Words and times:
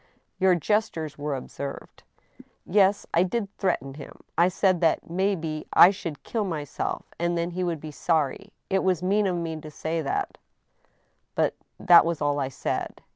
"Your 0.39 0.55
gestures 0.55 1.19
were 1.19 1.35
observed."" 1.35 2.01
Yes, 2.65 3.05
I 3.13 3.21
did 3.21 3.55
threaten 3.59 3.93
him. 3.93 4.19
I 4.35 4.47
said 4.47 4.81
that 4.81 5.11
may 5.11 5.35
be 5.35 5.67
I 5.73 5.91
should 5.91 6.23
kill 6.23 6.43
my 6.43 6.63
self, 6.63 7.05
and 7.19 7.37
then 7.37 7.51
he 7.51 7.63
would 7.63 7.79
be 7.79 7.91
sorry.... 7.91 8.51
It 8.67 8.83
was 8.83 9.03
mean 9.03 9.27
of 9.27 9.35
me 9.35 9.61
to 9.61 9.69
say 9.69 10.01
that, 10.01 10.39
but 11.35 11.53
that 11.79 12.03
was 12.03 12.19
all 12.19 12.39
I 12.39 12.47
said." 12.49 13.03